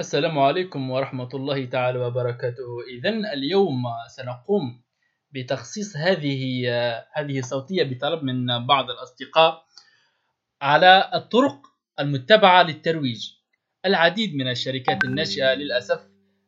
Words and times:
السلام 0.00 0.38
عليكم 0.38 0.90
ورحمة 0.90 1.28
الله 1.34 1.64
تعالى 1.64 1.98
وبركاته. 1.98 2.68
إذا 2.88 3.10
اليوم 3.32 3.82
سنقوم 4.16 4.82
بتخصيص 5.30 5.96
هذه 5.96 6.68
هذه 7.12 7.38
الصوتية 7.38 7.82
بطلب 7.82 8.22
من 8.22 8.66
بعض 8.66 8.90
الأصدقاء 8.90 9.64
على 10.62 11.10
الطرق 11.14 11.66
المتبعة 12.00 12.62
للترويج. 12.62 13.30
العديد 13.86 14.34
من 14.34 14.50
الشركات 14.50 15.04
الناشئة 15.04 15.54
للأسف 15.54 16.00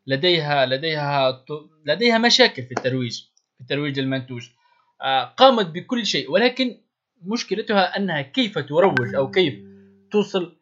لديها 0.06 0.66
لديها 0.66 1.44
لديها 1.86 2.18
مشاكل 2.18 2.62
في 2.62 2.72
الترويج 2.78 3.20
في 3.56 3.60
الترويج 3.60 3.98
المنتوج. 3.98 4.48
قامت 5.36 5.66
بكل 5.66 6.06
شيء 6.06 6.30
ولكن 6.30 6.80
مشكلتها 7.22 7.96
أنها 7.96 8.22
كيف 8.22 8.58
تروج 8.58 9.14
أو 9.14 9.30
كيف 9.30 9.54
توصل 10.10 10.56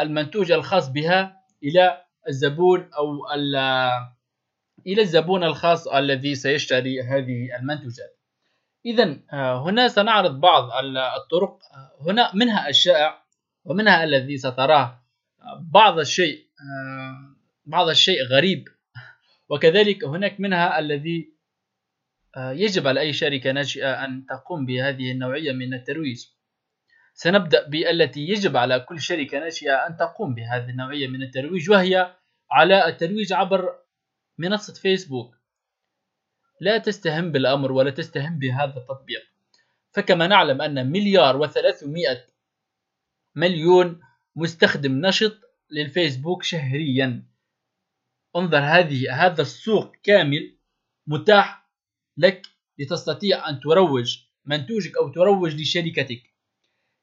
المنتوج 0.00 0.52
الخاص 0.52 0.88
بها 0.88 1.39
إلى 1.62 2.04
الزبون 2.28 2.90
أو 2.98 3.32
إلى 4.86 5.02
الزبون 5.02 5.44
الخاص 5.44 5.88
الذي 5.88 6.34
سيشتري 6.34 7.02
هذه 7.02 7.56
المنتوجات 7.60 8.20
إذا 8.86 9.16
آه، 9.32 9.68
هنا 9.68 9.88
سنعرض 9.88 10.40
بعض 10.40 10.70
الطرق. 11.16 11.58
هنا 12.06 12.30
منها 12.34 12.68
الشائع 12.68 13.22
ومنها 13.64 14.04
الذي 14.04 14.36
ستراه. 14.36 15.02
بعض 15.60 15.98
الشيء 15.98 16.46
آه، 16.60 17.36
بعض 17.66 17.88
الشيء 17.88 18.22
غريب. 18.24 18.68
وكذلك 19.48 20.04
هناك 20.04 20.40
منها 20.40 20.78
الذي 20.78 21.34
آه، 22.36 22.52
يجب 22.52 22.86
على 22.86 23.00
أي 23.00 23.12
شركة 23.12 23.52
ناشئة 23.52 24.04
أن 24.04 24.26
تقوم 24.26 24.66
بهذه 24.66 25.12
النوعية 25.12 25.52
من 25.52 25.74
الترويج. 25.74 26.26
سنبدأ 27.14 27.68
بالتي 27.68 28.20
يجب 28.20 28.56
على 28.56 28.80
كل 28.80 29.00
شركة 29.00 29.38
ناشئة 29.38 29.86
أن 29.86 29.96
تقوم 29.96 30.34
بهذه 30.34 30.70
النوعية 30.70 31.08
من 31.08 31.22
الترويج 31.22 31.70
وهي 31.70 32.16
على 32.50 32.88
الترويج 32.88 33.32
عبر 33.32 33.78
منصة 34.38 34.74
فيسبوك. 34.74 35.36
لا 36.60 36.78
تستهن 36.78 37.32
بالأمر 37.32 37.72
ولا 37.72 37.90
تستهن 37.90 38.38
بهذا 38.38 38.76
التطبيق. 38.76 39.22
فكما 39.92 40.26
نعلم 40.26 40.62
أن 40.62 40.90
مليار 40.90 41.36
وثلاثمائة 41.36 42.24
مليون 43.34 44.00
مستخدم 44.36 45.06
نشط 45.06 45.36
للفيسبوك 45.70 46.42
شهريا. 46.42 47.26
انظر 48.36 48.58
هذه 48.58 49.26
هذا 49.26 49.42
السوق 49.42 49.96
كامل 50.02 50.56
متاح 51.06 51.70
لك 52.16 52.46
لتستطيع 52.78 53.48
أن 53.48 53.60
تروج 53.60 54.18
منتوجك 54.44 54.96
أو 54.96 55.08
تروج 55.08 55.54
لشركتك. 55.54 56.29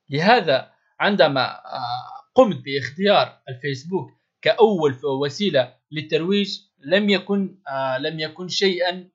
لهذا 0.09 0.71
عندما 0.99 1.45
آه، 1.65 2.31
قمت 2.35 2.63
باختيار 2.65 3.41
الفيسبوك 3.49 4.11
كأول 4.41 4.95
وسيلة 5.03 5.73
للترويج 5.91 6.59
لم 6.79 7.09
يكن 7.09 7.59
آه، 7.69 7.97
لم 7.97 8.19
يكن 8.19 8.47
شيئا 8.47 9.09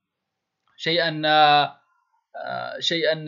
شيئا 0.76 1.22
آه، 1.26 2.80
شيئا 2.80 3.24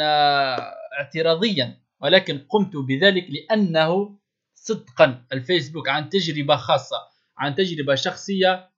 اعتراضيا 0.99 1.81
ولكن 2.01 2.39
قمت 2.49 2.77
بذلك 2.77 3.27
لأنه 3.31 4.19
صدقا 4.55 5.25
الفيسبوك 5.33 5.89
عن 5.89 6.09
تجربة 6.09 6.57
خاصة 6.57 6.97
عن 7.39 7.55
تجربة 7.55 7.95
شخصية 7.95 8.71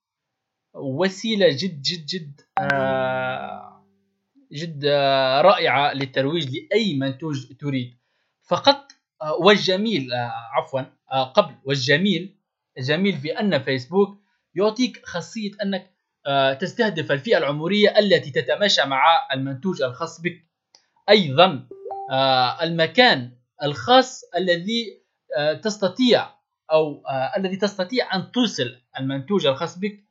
وسيلة 0.75 1.49
جد 1.49 1.83
جد 1.83 2.07
جد 2.07 2.41
جد 4.53 4.85
رائعة 5.45 5.93
للترويج 5.93 6.57
لأي 6.57 6.95
منتوج 6.95 7.53
تريد. 7.61 7.97
فقط 8.47 8.93
آه، 9.23 9.35
والجميل 9.35 10.13
آه، 10.13 10.33
عفوا 10.53 10.81
آه، 11.13 11.25
قبل 11.25 11.55
والجميل 11.65 12.37
جميل 12.79 13.17
في 13.19 13.41
أن 13.41 13.63
فيسبوك 13.63 14.19
يعطيك 14.55 15.07
خاصية 15.07 15.51
أنك 15.63 15.97
تستهدف 16.61 17.13
الفئة 17.13 17.39
العمرية 17.39 17.99
التي 17.99 18.31
تتماشى 18.31 18.85
مع 18.85 19.29
المنتوج 19.33 19.83
الخاص 19.83 20.21
بك. 20.21 20.45
أيضا 21.09 21.69
المكان 22.63 23.33
الخاص 23.63 24.23
الذي 24.37 25.03
تستطيع 25.63 26.29
أو 26.73 27.03
الذي 27.37 27.57
تستطيع 27.57 28.15
أن 28.15 28.33
توصل 28.33 28.81
المنتوج 28.99 29.47
الخاص 29.47 29.79
بك 29.79 30.05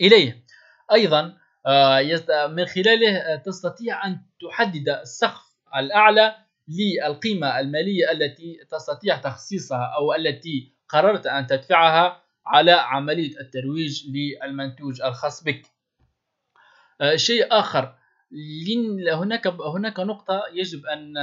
إليه. 0.00 0.44
أيضا 0.92 1.22
من 2.48 2.66
خلاله 2.66 3.36
تستطيع 3.36 4.06
أن 4.06 4.20
تحدد 4.40 4.88
السقف 4.88 5.56
الأعلى 5.76 6.34
للقيمة 6.78 7.60
المالية 7.60 8.10
التي 8.12 8.60
تستطيع 8.70 9.16
تخصيصها 9.16 9.92
أو 9.96 10.14
التي 10.14 10.72
قررت 10.88 11.26
أن 11.26 11.46
تدفعها 11.46 12.22
على 12.46 12.72
عملية 12.72 13.40
الترويج 13.40 14.02
للمنتوج 14.10 15.02
الخاص 15.02 15.44
بك. 15.44 15.62
آه، 17.00 17.16
شيء 17.16 17.46
آخر 17.50 17.94
هناك 19.12 19.46
هناك 19.46 20.00
نقطة 20.00 20.42
يجب 20.52 20.86
أن 20.86 21.14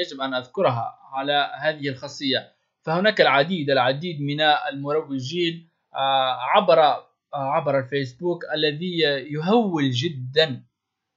يجب 0.00 0.20
أن 0.20 0.34
أذكرها 0.34 0.98
على 1.12 1.50
هذه 1.60 1.88
الخاصية. 1.88 2.54
فهناك 2.82 3.20
العديد 3.20 3.70
العديد 3.70 4.20
من 4.20 4.40
المروجين 4.40 5.68
آه، 5.94 6.36
عبر 6.40 6.80
آه، 6.80 7.04
عبر 7.34 7.78
الفيسبوك 7.78 8.44
الذي 8.54 8.98
يهول 9.30 9.90
جدا 9.90 10.64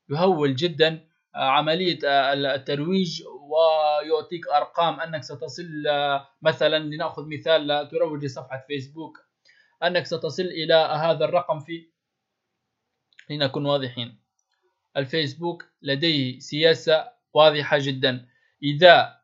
يهول 0.10 0.56
جدا 0.56 1.08
عملية 1.36 2.00
الترويج 2.34 3.24
ويعطيك 3.50 4.48
أرقام 4.48 5.00
أنك 5.00 5.24
ستصل 5.24 5.84
مثلا 6.42 6.80
لنأخذ 6.80 7.26
مثال 7.28 7.88
تروج 7.92 8.24
لصفحه 8.24 8.66
فيسبوك 8.68 9.28
أنك 9.84 10.06
ستصل 10.06 10.44
إلى 10.44 10.74
هذا 10.74 11.26
الرقم 11.26 11.60
في 11.60 11.90
لنكون 13.30 13.66
واضحين. 13.66 14.20
الفيسبوك 14.98 15.66
لديه 15.82 16.40
سياسة 16.40 17.10
واضحة 17.34 17.78
جدا. 17.82 18.28
إذا 18.64 19.18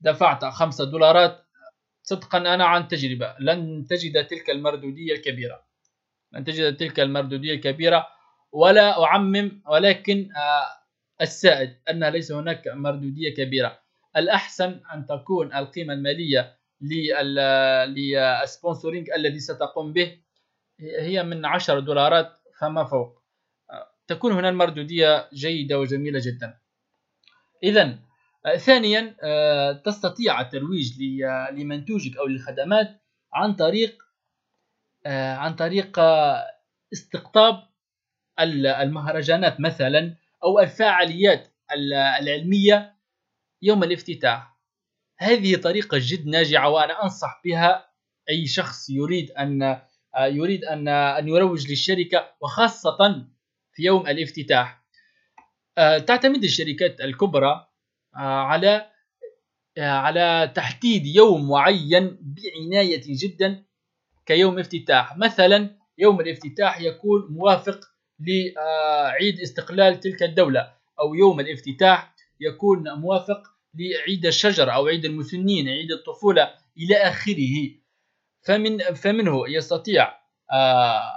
دفعت 0.00 0.44
خمسة 0.44 0.84
دولارات 0.84 1.46
صدقا 2.02 2.38
أنا 2.38 2.64
عن 2.64 2.88
تجربة. 2.88 3.34
لن 3.40 3.86
تجد 3.86 4.26
تلك 4.26 4.50
المردودية 4.50 5.14
الكبيرة. 5.14 5.66
لن 6.32 6.44
تجد 6.44 6.76
تلك 6.76 7.00
المردودية 7.00 7.54
الكبيرة. 7.54 8.06
ولا 8.52 9.04
أعمم 9.04 9.62
ولكن 9.68 10.28
آه، 10.36 10.66
السائد 11.20 11.76
أن 11.90 12.04
ليس 12.04 12.32
هناك 12.32 12.68
مردودية 12.68 13.34
كبيرة. 13.34 13.78
الأحسن 14.16 14.80
أن 14.94 15.06
تكون 15.06 15.54
القيمة 15.54 15.94
المالية 15.94 16.56
للسبونسورينج 17.86 19.10
الذي 19.10 19.40
ستقوم 19.40 19.92
به 19.92 20.18
هي 20.80 21.22
من 21.22 21.44
10 21.44 21.80
دولارات 21.80 22.40
فما 22.60 22.84
فوق. 22.84 23.22
تكون 24.06 24.32
هنا 24.32 24.48
المردودية 24.48 25.28
جيدة 25.34 25.78
وجميلة 25.78 26.20
جدا. 26.22 26.58
إذا 27.62 27.98
ثانيا 28.56 29.16
تستطيع 29.84 30.40
الترويج 30.40 31.02
لمنتوجك 31.52 32.16
أو 32.16 32.26
للخدمات 32.26 33.02
عن 33.32 33.54
طريق 33.54 34.02
عن 35.06 35.54
طريق 35.54 36.00
استقطاب 36.92 37.68
المهرجانات 38.40 39.60
مثلا 39.60 40.16
أو 40.44 40.60
الفعاليات 40.60 41.54
العلمية 41.72 42.96
يوم 43.62 43.84
الافتتاح. 43.84 44.56
هذه 45.18 45.56
طريقة 45.56 45.98
جد 46.00 46.26
ناجعة 46.26 46.68
وأنا 46.68 47.02
أنصح 47.02 47.40
بها 47.44 47.86
أي 48.30 48.46
شخص 48.46 48.90
يريد 48.90 49.30
أن 49.30 49.80
يريد 50.18 50.64
أن 50.64 50.88
أن 50.88 51.28
يروج 51.28 51.70
للشركة 51.70 52.34
وخاصة 52.40 53.26
في 53.72 53.82
يوم 53.82 54.06
الافتتاح. 54.06 54.84
تعتمد 55.76 56.44
الشركات 56.44 57.00
الكبرى 57.00 57.66
على 58.14 58.90
على 59.78 60.52
تحديد 60.54 61.06
يوم 61.06 61.48
معين 61.48 62.18
بعناية 62.20 63.02
جدا 63.06 63.64
كيوم 64.26 64.58
افتتاح. 64.58 65.16
مثلا 65.16 65.78
يوم 65.98 66.20
الافتتاح 66.20 66.80
يكون 66.80 67.26
موافق 67.30 67.80
لعيد 68.20 69.40
استقلال 69.40 70.00
تلك 70.00 70.22
الدولة 70.22 70.72
أو 71.00 71.14
يوم 71.14 71.40
الافتتاح 71.40 72.14
يكون 72.40 72.92
موافق 72.92 73.42
لعيد 73.74 74.26
الشجر 74.26 74.74
أو 74.74 74.86
عيد 74.86 75.04
المسنين 75.04 75.68
عيد 75.68 75.92
الطفولة 75.92 76.54
إلى 76.78 76.96
آخره. 76.96 77.70
فمن 78.42 78.78
فمنه 78.78 79.48
يستطيع 79.48 80.14
آه، 80.52 81.12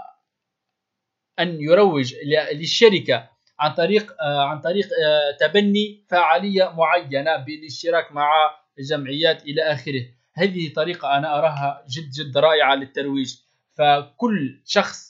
أن 1.40 1.62
يروج 1.62 2.16
للشركة 2.54 3.30
عن 3.60 3.74
طريق 3.74 4.16
آه، 4.22 4.44
عن 4.44 4.60
طريق 4.62 4.88
آه، 5.06 5.38
تبني 5.40 6.06
فعالية 6.10 6.74
معينة 6.78 7.38
بالاشتراك 7.38 8.12
مع 8.12 8.30
جمعيات 8.80 9.44
إلى 9.44 9.62
آخره. 9.62 10.06
هذه 10.34 10.74
طريقة 10.74 11.18
أنا 11.18 11.38
أراها 11.40 11.86
جد 11.90 12.10
جد 12.10 12.38
رائعة 12.38 12.76
للترويج. 12.76 13.36
فكل 13.74 14.62
شخص 14.66 15.09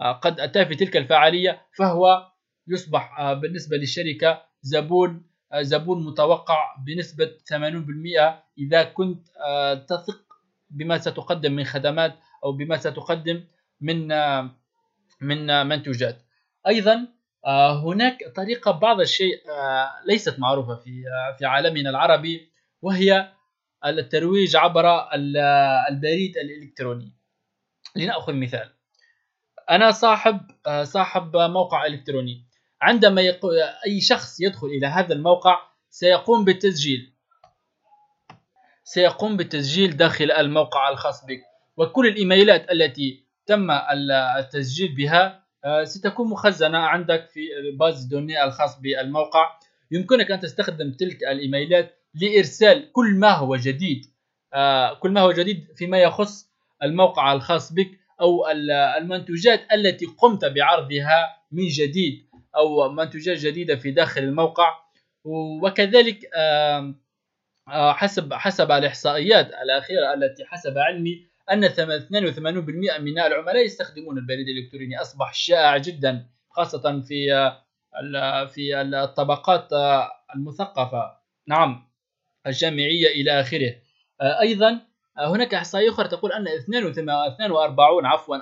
قد 0.00 0.40
أتى 0.40 0.66
في 0.66 0.74
تلك 0.74 0.96
الفعالية 0.96 1.62
فهو 1.76 2.30
يصبح 2.68 3.20
آه، 3.20 3.34
بالنسبة 3.34 3.76
للشركة 3.76 4.42
زبون 4.62 5.30
آه، 5.52 5.62
زبون 5.62 6.04
متوقع 6.04 6.76
بنسبة 6.86 7.30
80% 7.44 8.44
إذا 8.58 8.82
كنت 8.82 9.26
تثق 9.88 10.20
بما 10.70 10.98
ستقدم 10.98 11.52
من 11.52 11.64
خدمات 11.64 12.14
أو 12.44 12.52
بما 12.52 12.76
ستقدم 12.76 13.44
من 13.80 14.08
من 15.20 15.66
منتوجات. 15.66 16.22
أيضا 16.68 17.08
هناك 17.84 18.18
طريقة 18.36 18.70
بعض 18.70 19.00
الشيء 19.00 19.36
ليست 20.06 20.38
معروفة 20.38 20.74
في 20.76 21.04
في 21.38 21.46
عالمنا 21.46 21.90
العربي 21.90 22.50
وهي 22.82 23.32
الترويج 23.86 24.56
عبر 24.56 25.14
البريد 25.90 26.36
الإلكتروني. 26.36 27.12
لنأخذ 27.96 28.32
مثال. 28.32 28.70
أنا 29.70 29.90
صاحب 29.90 30.40
صاحب 30.82 31.36
موقع 31.36 31.86
إلكتروني. 31.86 32.44
عندما 32.82 33.20
يقول 33.22 33.52
أي 33.86 34.00
شخص 34.00 34.40
يدخل 34.40 34.66
إلى 34.66 34.86
هذا 34.86 35.12
الموقع 35.14 35.58
سيقوم 35.90 36.44
بالتسجيل. 36.44 37.12
سيقوم 38.84 39.36
بالتسجيل 39.36 39.96
داخل 39.96 40.30
الموقع 40.30 40.88
الخاص 40.88 41.24
بك. 41.24 41.40
وكل 41.76 42.06
الإيميلات 42.06 42.70
التي 42.72 43.24
تم 43.46 43.70
التسجيل 44.38 44.94
بها 44.94 45.40
آه، 45.64 45.84
ستكون 45.84 46.30
مخزنة 46.30 46.78
عندك 46.78 47.28
في 47.28 47.40
باز 47.78 48.04
دوني 48.04 48.44
الخاص 48.44 48.80
بالموقع. 48.80 49.58
يمكنك 49.90 50.30
أن 50.30 50.40
تستخدم 50.40 50.92
تلك 50.92 51.22
الإيميلات 51.22 51.94
لإرسال 52.14 52.92
كل 52.92 53.14
ما 53.14 53.30
هو 53.30 53.56
جديد 53.56 54.06
آه، 54.54 54.94
كل 54.94 55.10
ما 55.10 55.20
هو 55.20 55.32
جديد 55.32 55.66
فيما 55.76 55.98
يخص 55.98 56.50
الموقع 56.82 57.32
الخاص 57.32 57.72
بك. 57.72 57.99
أو 58.20 58.48
المنتوجات 58.98 59.60
التي 59.72 60.06
قمت 60.06 60.44
بعرضها 60.44 61.36
من 61.52 61.68
جديد 61.68 62.26
أو 62.56 62.92
منتوجات 62.92 63.38
جديدة 63.38 63.76
في 63.76 63.90
داخل 63.90 64.22
الموقع. 64.22 64.80
وكذلك 65.62 66.30
حسب 67.68 68.34
حسب 68.34 68.72
الإحصائيات 68.72 69.46
الأخيرة 69.46 70.14
التي 70.14 70.44
حسب 70.44 70.78
علمي 70.78 71.26
أن 71.52 71.68
82% 71.68 72.98
من 73.00 73.18
العملاء 73.18 73.64
يستخدمون 73.64 74.18
البريد 74.18 74.48
الإلكتروني. 74.48 75.00
أصبح 75.00 75.34
شائع 75.34 75.76
جدا 75.76 76.26
خاصة 76.50 77.00
في 77.00 77.50
في 78.54 78.80
الطبقات 78.80 79.68
المثقفة. 80.36 81.16
نعم 81.46 81.90
الجامعية 82.46 83.06
إلى 83.06 83.40
آخره. 83.40 83.74
أيضا 84.22 84.80
هناك 85.20 85.54
إحصائية 85.54 85.90
أخرى 85.90 86.08
تقول 86.08 86.32
أن 86.32 86.48
42 86.48 88.06
عفوا 88.06 88.36
40% 88.36 88.40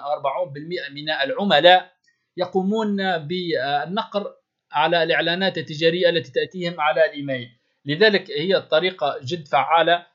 من 0.93 1.11
العملاء 1.11 1.93
يقومون 2.37 3.19
بالنقر 3.19 4.35
على 4.73 5.03
الإعلانات 5.03 5.59
التجارية 5.59 6.09
التي 6.09 6.33
تأتيهم 6.33 6.81
على 6.81 7.05
الإيميل. 7.05 7.49
لذلك 7.85 8.31
هي 8.31 8.61
طريقة 8.61 9.19
جد 9.23 9.49
فعالة 9.49 10.07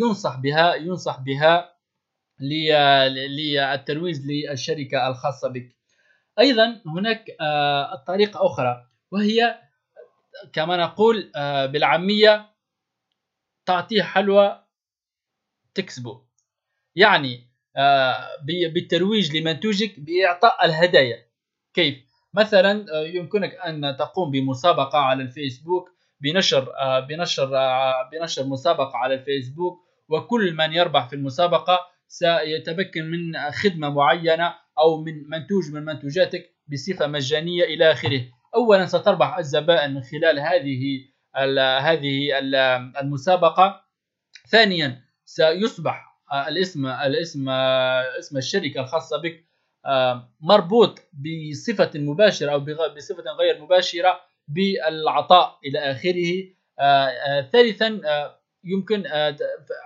ينصح 0.00 0.36
بها 0.36 0.74
ينصح 0.74 1.20
بها 1.20 1.74
للترويج 2.40 4.16
للشركة 4.26 5.08
الخاصة 5.08 5.48
بك. 5.48 5.76
أيضا 6.38 6.82
هناك 6.86 7.24
طريقة 8.06 8.46
أخرى 8.46 8.84
وهي 9.10 9.58
كما 10.52 10.76
نقول 10.76 11.30
بالعامية 11.72 12.46
تعطيه 13.66 14.02
حلوى 14.02 14.64
تكسبه. 15.78 16.22
يعني 16.96 17.48
بالترويج 18.74 19.36
لمنتوجك 19.36 20.00
بإعطاء 20.00 20.64
الهدايا. 20.64 21.26
كيف؟ 21.74 22.08
مثلا 22.34 22.84
يمكنك 23.14 23.54
أن 23.54 23.96
تقوم 23.98 24.30
بمسابقة 24.30 24.98
على 24.98 25.22
الفيسبوك 25.22 25.88
بنشر 26.20 26.72
بنشر 27.08 27.50
بنشر 28.12 28.44
مسابقة 28.44 28.96
على 28.96 29.14
الفيسبوك 29.14 29.78
وكل 30.08 30.54
من 30.54 30.72
يربح 30.72 31.08
في 31.08 31.16
المسابقة 31.16 31.78
سيتمكن 32.08 33.04
من 33.04 33.50
خدمة 33.50 33.90
معينة 33.90 34.54
أو 34.78 35.02
من 35.02 35.28
منتوج 35.28 35.70
من 35.72 35.84
منتوجاتك 35.84 36.54
بصفة 36.72 37.06
مجانية 37.06 37.64
إلى 37.64 37.92
آخره. 37.92 38.24
أولا 38.54 38.86
ستربح 38.86 39.38
الزبائن 39.38 39.94
من 39.94 40.02
خلال 40.02 40.38
هذه 40.38 41.04
هذه 41.80 42.38
المسابقة. 43.00 43.84
ثانيا 44.48 45.07
سيصبح 45.28 46.18
الاسم 46.48 46.86
الاسم 46.86 47.48
اسم 48.18 48.36
الشركة 48.36 48.80
الخاصة 48.80 49.16
بك 49.22 49.44
مربوط 50.40 50.98
بصفة 51.12 51.90
مباشرة 51.94 52.50
أو 52.52 52.60
بصفة 52.96 53.24
غير 53.38 53.62
مباشرة 53.62 54.20
بالعطاء 54.48 55.58
إلى 55.64 55.78
آخره. 55.78 56.44
ثالثا 57.52 58.00
يمكن 58.64 59.04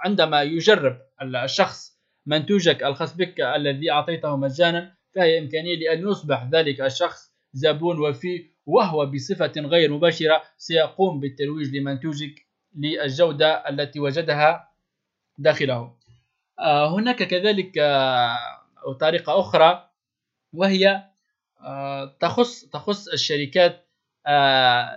عندما 0.04 0.42
يجرب 0.42 0.98
الشخص 1.22 1.98
منتوجك 2.26 2.82
الخاص 2.82 3.16
بك 3.16 3.40
الذي 3.40 3.90
أعطيته 3.90 4.36
مجانا 4.36 4.94
فهي 5.14 5.38
إمكانية 5.38 5.76
لأن 5.76 6.08
يصبح 6.08 6.48
ذلك 6.52 6.80
الشخص 6.80 7.32
زبون 7.52 8.00
وفي 8.00 8.50
وهو 8.66 9.06
بصفة 9.06 9.52
غير 9.56 9.92
مباشرة 9.92 10.42
سيقوم 10.56 11.20
بالترويج 11.20 11.76
لمنتوجك 11.76 12.46
للجودة 12.78 13.68
التي 13.68 14.00
وجدها 14.00 14.71
داخله. 15.38 15.96
آه، 16.58 16.98
هناك 16.98 17.22
كذلك 17.22 17.78
آه، 17.78 18.36
طريقة 19.00 19.40
أخرى 19.40 19.90
وهي 20.52 21.10
آه، 21.60 22.16
تخص 22.20 22.64
تخص 22.64 23.08
الشركات 23.08 23.88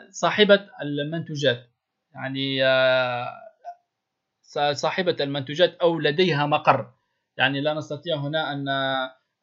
صاحبة 0.10 0.70
المنتوجات 0.82 1.72
يعني 2.14 2.60
صاحبة 4.74 5.16
المنتوجات 5.20 5.76
أو 5.76 6.00
لديها 6.00 6.46
مقر. 6.46 6.92
يعني 7.38 7.62
لا 7.62 7.74
نستطيع 7.74 8.16
هنا 8.16 8.52
أن 8.54 8.70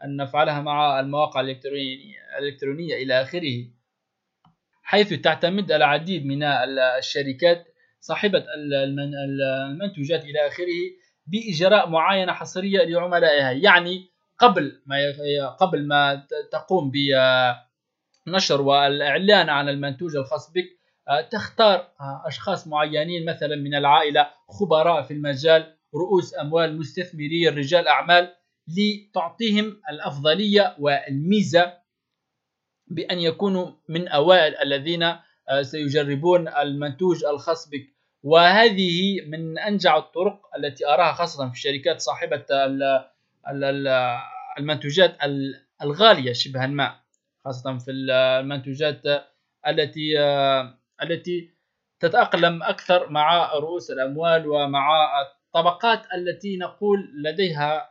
أن 0.04 0.16
نفعلها 0.16 0.60
مع 0.60 1.00
المواقع 1.00 1.40
الإلكترونية 1.40 2.16
الإلكترونية 2.38 2.94
إلى 2.94 3.22
آخره 3.22 3.66
حيث 4.82 5.12
تعتمد 5.12 5.72
العديد 5.72 6.26
من 6.26 6.42
الشركات 6.98 7.71
صاحبة 8.02 8.44
المنتوجات 9.70 10.24
إلى 10.24 10.46
آخره 10.46 10.82
بإجراء 11.26 11.88
معاينة 11.88 12.32
حصرية 12.32 12.84
لعملائها 12.84 13.52
يعني 13.52 14.10
قبل 14.38 14.82
ما 14.86 14.96
قبل 15.48 15.86
ما 15.86 16.26
تقوم 16.52 16.92
بنشر 18.26 18.60
والإعلان 18.60 19.48
عن 19.48 19.68
المنتوج 19.68 20.16
الخاص 20.16 20.52
بك 20.52 20.64
تختار 21.30 21.88
أشخاص 22.26 22.66
معينين 22.66 23.24
مثلا 23.24 23.56
من 23.56 23.74
العائلة 23.74 24.30
خبراء 24.48 25.02
في 25.02 25.14
المجال 25.14 25.76
رؤوس 25.94 26.38
أموال 26.38 26.78
مستثمري 26.78 27.48
رجال 27.48 27.88
أعمال 27.88 28.34
لتعطيهم 28.68 29.80
الأفضلية 29.90 30.76
والميزة 30.78 31.78
بأن 32.86 33.18
يكونوا 33.18 33.70
من 33.88 34.08
أوائل 34.08 34.56
الذين 34.56 35.02
آه، 35.02 35.22
سيجربون 35.62 36.48
المنتوج 36.48 37.24
الخاص 37.24 37.68
بك. 37.68 37.88
وهذه 38.22 39.20
من 39.26 39.58
أنجع 39.58 39.96
الطرق 39.96 40.40
التي 40.58 40.86
أراها 40.86 41.12
خاصة 41.12 41.48
في 41.48 41.54
الشركات 41.54 42.00
صاحبة 42.00 42.46
المنتوجات 44.58 45.18
الغالية 45.82 46.32
شبه 46.32 46.66
ما 46.66 47.00
خاصة 47.44 47.78
في 47.78 47.90
المنتوجات 47.90 49.02
التي 49.66 50.20
آه، 50.20 50.78
التي 51.02 51.50
تتأقلم 52.00 52.62
أكثر 52.62 53.10
مع 53.10 53.52
رؤوس 53.52 53.90
الأموال 53.90 54.46
ومع 54.48 54.88
الطبقات 55.20 56.02
التي 56.14 56.56
نقول 56.56 56.98
لديها 57.24 57.90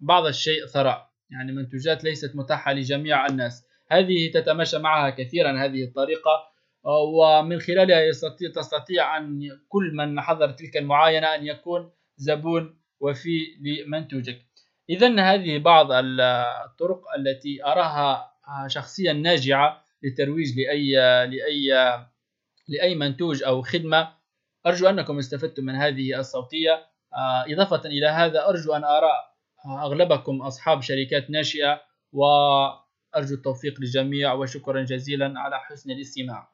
بعض 0.00 0.26
الشيء 0.26 0.66
ثراء. 0.66 1.08
يعني 1.30 1.52
منتوجات 1.52 2.04
ليست 2.04 2.36
متاحة 2.36 2.72
لجميع 2.72 3.26
الناس. 3.26 3.66
هذه 3.90 4.30
تتماشى 4.34 4.78
معها 4.78 5.10
كثيرا 5.10 5.64
هذه 5.64 5.84
الطريقة. 5.84 6.57
ومن 6.88 7.60
خلالها 7.60 8.00
يستطيع 8.00 8.50
تستطيع 8.50 9.16
أن 9.16 9.40
كل 9.68 9.90
من 9.94 10.20
حضر 10.20 10.50
تلك 10.50 10.76
المعاينة 10.76 11.34
أن 11.34 11.46
يكون 11.46 11.90
زبون 12.16 12.80
وفي 13.00 13.38
لمنتوجك 13.60 14.46
إذا 14.90 15.20
هذه 15.20 15.58
بعض 15.58 15.88
الطرق 15.92 17.02
التي 17.18 17.64
أراها 17.64 18.32
شخصيا 18.66 19.12
ناجعة 19.12 19.84
للترويج 20.02 20.58
لأي 20.58 20.92
لأي 21.26 21.72
لأي 22.68 22.94
منتوج 22.94 23.42
أو 23.42 23.62
خدمة. 23.62 24.18
أرجو 24.66 24.88
أنكم 24.88 25.18
استفدتم 25.18 25.64
من 25.64 25.74
هذه 25.74 26.18
الصوتية. 26.20 26.86
آه، 27.14 27.44
إضافة 27.52 27.88
إلى 27.88 28.06
هذا 28.06 28.48
أرجو 28.48 28.72
أن 28.72 28.84
أرى 28.84 29.12
أغلبكم 29.66 30.42
أصحاب 30.42 30.82
شركات 30.82 31.30
ناشئة 31.30 31.80
وأرجو 32.12 33.34
التوفيق 33.34 33.80
للجميع 33.80 34.32
وشكرا 34.32 34.84
جزيلا 34.84 35.40
على 35.40 35.58
حسن 35.58 35.90
الاستماع. 35.90 36.48